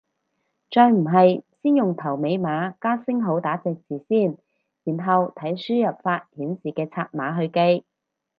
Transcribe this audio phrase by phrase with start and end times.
[0.71, 4.35] 再唔係先用頭尾碼加星號打隻字先，
[4.83, 7.85] 然後睇輸入法顯示嘅拆碼去記